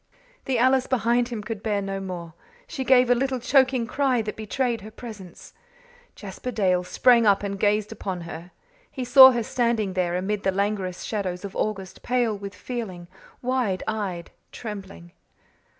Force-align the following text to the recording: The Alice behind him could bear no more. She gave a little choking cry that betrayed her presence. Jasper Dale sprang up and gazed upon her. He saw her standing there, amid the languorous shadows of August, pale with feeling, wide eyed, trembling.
The 0.45 0.57
Alice 0.57 0.87
behind 0.87 1.27
him 1.27 1.43
could 1.43 1.61
bear 1.61 1.79
no 1.79 1.99
more. 1.99 2.33
She 2.65 2.83
gave 2.83 3.11
a 3.11 3.13
little 3.13 3.39
choking 3.39 3.85
cry 3.85 4.23
that 4.23 4.35
betrayed 4.35 4.81
her 4.81 4.89
presence. 4.89 5.53
Jasper 6.15 6.49
Dale 6.49 6.83
sprang 6.83 7.27
up 7.27 7.43
and 7.43 7.59
gazed 7.59 7.91
upon 7.91 8.21
her. 8.21 8.49
He 8.89 9.05
saw 9.05 9.29
her 9.29 9.43
standing 9.43 9.93
there, 9.93 10.15
amid 10.17 10.41
the 10.41 10.51
languorous 10.51 11.03
shadows 11.03 11.45
of 11.45 11.55
August, 11.55 12.01
pale 12.01 12.35
with 12.35 12.55
feeling, 12.55 13.09
wide 13.43 13.83
eyed, 13.87 14.31
trembling. 14.51 15.11